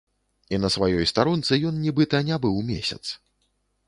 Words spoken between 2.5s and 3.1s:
месяц.